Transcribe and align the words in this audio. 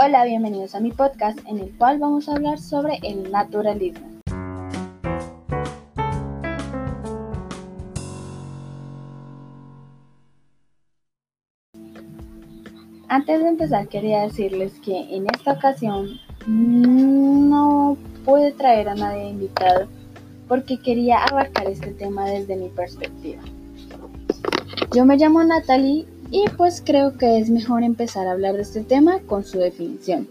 Hola, 0.00 0.24
bienvenidos 0.24 0.76
a 0.76 0.80
mi 0.80 0.92
podcast 0.92 1.40
en 1.48 1.58
el 1.58 1.76
cual 1.76 1.98
vamos 1.98 2.28
a 2.28 2.36
hablar 2.36 2.60
sobre 2.60 3.00
el 3.02 3.32
naturalismo. 3.32 4.06
Antes 13.08 13.42
de 13.42 13.48
empezar 13.48 13.88
quería 13.88 14.22
decirles 14.22 14.78
que 14.84 15.16
en 15.16 15.26
esta 15.34 15.54
ocasión 15.54 16.20
no 16.46 17.96
pude 18.24 18.52
traer 18.52 18.90
a 18.90 18.94
nadie 18.94 19.30
invitado 19.30 19.88
porque 20.46 20.78
quería 20.80 21.24
abarcar 21.24 21.66
este 21.66 21.90
tema 21.90 22.24
desde 22.26 22.54
mi 22.54 22.68
perspectiva. 22.68 23.42
Yo 24.94 25.04
me 25.04 25.16
llamo 25.16 25.42
Natalie 25.42 26.06
y 26.30 26.44
pues 26.56 26.82
creo 26.84 27.16
que 27.16 27.38
es 27.38 27.50
mejor 27.50 27.82
empezar 27.82 28.26
a 28.26 28.32
hablar 28.32 28.56
de 28.56 28.62
este 28.62 28.82
tema 28.82 29.20
con 29.20 29.44
su 29.44 29.58
definición. 29.58 30.28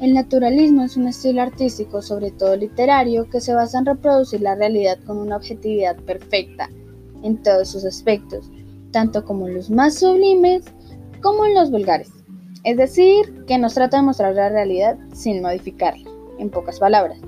El 0.00 0.12
naturalismo 0.12 0.82
es 0.82 0.96
un 0.96 1.08
estilo 1.08 1.40
artístico, 1.40 2.02
sobre 2.02 2.30
todo 2.30 2.56
literario, 2.56 3.30
que 3.30 3.40
se 3.40 3.54
basa 3.54 3.78
en 3.78 3.86
reproducir 3.86 4.42
la 4.42 4.54
realidad 4.54 4.98
con 5.06 5.18
una 5.18 5.36
objetividad 5.36 5.96
perfecta 5.96 6.68
en 7.22 7.42
todos 7.42 7.68
sus 7.68 7.84
aspectos, 7.84 8.50
tanto 8.90 9.24
como 9.24 9.48
los 9.48 9.70
más 9.70 9.98
sublimes 9.98 10.64
como 11.22 11.46
los 11.46 11.70
vulgares. 11.70 12.10
Es 12.64 12.76
decir, 12.76 13.44
que 13.46 13.58
nos 13.58 13.74
trata 13.74 13.98
de 13.98 14.02
mostrar 14.02 14.34
la 14.34 14.48
realidad 14.48 14.98
sin 15.14 15.40
modificarla, 15.40 16.10
en 16.38 16.50
pocas 16.50 16.78
palabras. 16.78 17.18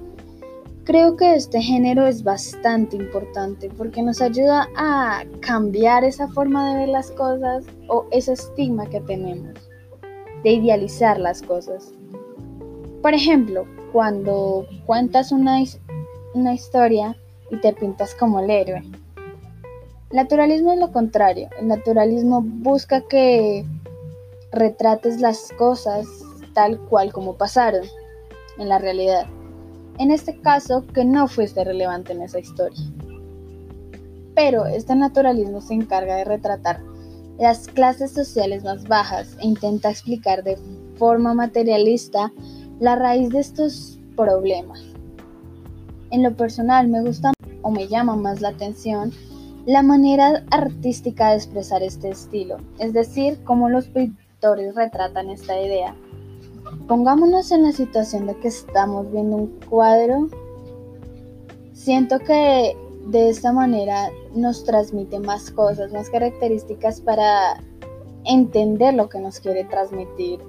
Creo 0.89 1.17
que 1.17 1.35
este 1.35 1.61
género 1.61 2.07
es 2.07 2.25
bastante 2.25 2.97
importante 2.97 3.69
porque 3.69 4.03
nos 4.03 4.23
ayuda 4.23 4.71
a 4.75 5.23
cambiar 5.41 6.03
esa 6.03 6.29
forma 6.29 6.73
de 6.73 6.79
ver 6.79 6.89
las 6.89 7.11
cosas 7.11 7.67
o 7.89 8.07
ese 8.11 8.33
estigma 8.33 8.89
que 8.89 9.03
tenemos 9.03 9.53
de 10.43 10.51
idealizar 10.51 11.21
las 11.21 11.43
cosas. 11.43 11.93
Por 13.03 13.13
ejemplo, 13.13 13.67
cuando 13.93 14.67
cuentas 14.87 15.31
una, 15.31 15.63
una 16.33 16.55
historia 16.55 17.15
y 17.51 17.59
te 17.59 17.75
pintas 17.75 18.15
como 18.15 18.41
el 18.41 18.49
héroe. 18.49 18.83
El 20.09 20.17
naturalismo 20.17 20.73
es 20.73 20.79
lo 20.79 20.91
contrario. 20.91 21.51
El 21.61 21.69
naturalismo 21.69 22.41
busca 22.43 23.03
que 23.03 23.67
retrates 24.53 25.21
las 25.21 25.53
cosas 25.59 26.07
tal 26.55 26.79
cual 26.79 27.13
como 27.13 27.35
pasaron 27.35 27.85
en 28.57 28.71
la 28.71 28.79
realidad 28.79 29.27
en 29.99 30.11
este 30.11 30.41
caso 30.41 30.87
que 30.87 31.05
no 31.05 31.29
fuiste 31.29 31.65
relevante 31.65 32.13
en 32.13 32.23
esa 32.23 32.39
historia. 32.39 32.83
Pero 34.35 34.67
este 34.67 34.95
naturalismo 34.95 35.61
se 35.61 35.75
encarga 35.75 36.17
de 36.17 36.25
retratar 36.25 36.81
las 37.39 37.69
clases 37.69 38.13
sociales 38.13 38.65
más 38.65 38.87
bajas 38.87 39.37
e 39.41 39.47
intenta 39.47 39.91
explicar 39.91 40.43
de 40.45 40.57
forma 40.97 41.35
materialista 41.35 42.33
la 42.81 42.97
raíz 42.97 43.31
de 43.31 43.41
estos 43.41 43.99
problemas. 44.17 44.81
En 46.11 46.23
lo 46.23 46.35
personal 46.37 46.89
me 46.89 47.03
gusta 47.03 47.33
o 47.63 47.71
me 47.71 47.89
llama 47.89 48.17
más 48.17 48.41
la 48.41 48.51
atención 48.51 49.13
la 49.67 49.83
manera 49.83 50.45
artística 50.51 51.31
de 51.31 51.37
expresar 51.37 51.83
este 51.83 52.09
estilo, 52.09 52.57
es 52.79 52.93
decir, 52.93 53.39
cómo 53.45 53.69
los 53.69 53.89
pintores 53.89 54.75
retratan 54.75 55.29
esta 55.29 55.61
idea 55.61 55.95
Pongámonos 56.89 57.53
en 57.53 57.65
la 57.65 57.73
situación 57.73 58.27
de 58.27 58.35
que 58.37 58.49
estamos 58.49 59.13
viendo 59.13 59.37
un 59.37 59.47
cuadro. 59.69 60.29
Siento 61.75 62.19
que 62.19 62.75
de 63.09 63.29
esta 63.29 63.53
manera 63.53 64.09
nos 64.35 64.65
transmite 64.65 65.19
más 65.21 65.51
cosas, 65.51 65.93
más 65.93 66.09
características 66.09 67.03
para 67.03 67.63
entender 68.25 68.95
lo 68.95 69.11
que 69.11 69.19
nos 69.19 69.39
quiere 69.39 69.65
transmitir 69.65 70.41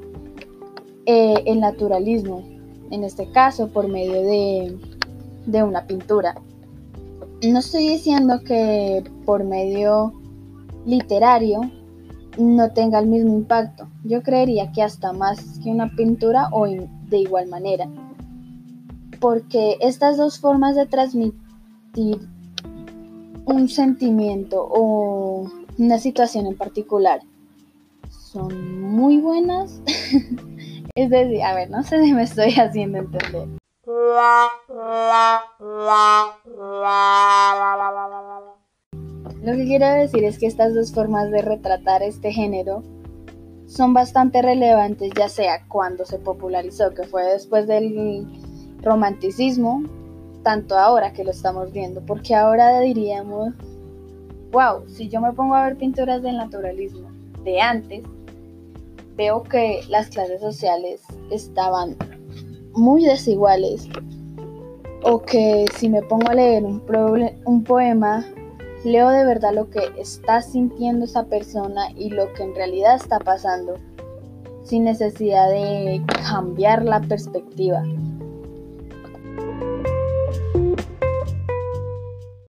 eh, 1.06 1.44
el 1.46 1.60
naturalismo, 1.60 2.42
en 2.90 3.04
este 3.04 3.30
caso 3.32 3.68
por 3.68 3.90
medio 3.90 4.22
de, 4.22 4.78
de 5.46 5.64
una 5.64 5.86
pintura. 5.88 6.36
No 7.46 7.60
estoy 7.60 7.86
diciendo 7.86 8.40
que 8.46 9.04
por 9.26 9.44
medio 9.44 10.14
literario 10.86 11.70
no 12.40 12.72
tenga 12.72 13.00
el 13.00 13.08
mismo 13.08 13.34
impacto. 13.34 13.88
Yo 14.04 14.24
creería 14.24 14.72
que 14.72 14.82
hasta 14.82 15.14
más 15.14 15.60
que 15.60 15.70
una 15.70 15.96
pintura 15.96 16.50
o 16.52 16.66
de 16.66 17.18
igual 17.18 17.48
manera. 17.48 17.88
Porque 19.20 19.78
estas 19.82 20.18
dos 20.18 20.40
formas 20.40 20.76
de 20.76 20.86
transmitir 20.86 22.20
un 23.46 23.68
sentimiento 23.68 24.66
o 24.70 25.50
una 25.78 25.98
situación 26.00 26.46
en 26.46 26.58
particular 26.58 27.22
son 28.10 28.82
muy 28.82 29.18
buenas. 29.18 29.82
es 30.96 31.10
decir, 31.10 31.44
a 31.44 31.54
ver, 31.56 31.70
no 31.70 31.84
sé 31.84 32.04
si 32.04 32.14
me 32.14 32.24
estoy 32.24 32.54
haciendo 32.54 33.00
entender. 33.00 33.48
Lo 39.50 39.56
que 39.56 39.66
quiero 39.66 39.92
decir 39.92 40.24
es 40.26 40.38
que 40.38 40.46
estas 40.46 40.76
dos 40.76 40.94
formas 40.94 41.32
de 41.32 41.42
retratar 41.42 42.04
este 42.04 42.32
género 42.32 42.84
son 43.66 43.96
bastante 43.96 44.44
relevantes, 44.44 45.12
ya 45.18 45.28
sea 45.28 45.66
cuando 45.68 46.06
se 46.06 46.20
popularizó, 46.20 46.94
que 46.94 47.02
fue 47.02 47.24
después 47.24 47.66
del 47.66 48.28
romanticismo, 48.84 49.82
tanto 50.44 50.78
ahora 50.78 51.14
que 51.14 51.24
lo 51.24 51.32
estamos 51.32 51.74
viendo, 51.74 52.00
porque 52.06 52.36
ahora 52.36 52.80
diríamos, 52.82 53.56
wow, 54.52 54.88
si 54.88 55.10
yo 55.10 55.20
me 55.20 55.34
pongo 55.34 55.56
a 55.56 55.64
ver 55.64 55.78
pinturas 55.78 56.22
del 56.22 56.38
naturalismo 56.38 57.10
de 57.44 57.60
antes, 57.60 58.04
veo 59.16 59.42
que 59.42 59.82
las 59.90 60.10
clases 60.10 60.42
sociales 60.42 61.02
estaban 61.32 61.96
muy 62.74 63.04
desiguales, 63.04 63.90
o 65.02 65.24
que 65.24 65.66
si 65.76 65.90
me 65.90 66.04
pongo 66.04 66.30
a 66.30 66.36
leer 66.36 66.64
un, 66.64 67.64
poema 67.64 68.24
Leo 68.84 69.10
de 69.10 69.26
verdad 69.26 69.54
lo 69.54 69.70
que 69.70 69.92
está 69.98 70.42
sintiendo 70.42 71.06
esa 71.06 71.26
persona 71.26 71.92
y 71.98 72.10
lo 72.12 72.32
que 72.34 72.44
en 72.44 72.56
realidad 72.56 72.96
está 72.96 73.20
pasando, 73.20 73.76
sin 74.64 74.86
necesidad 74.86 75.50
de 75.50 76.02
cambiar 76.30 76.86
la 76.86 77.02
perspectiva. 77.02 77.84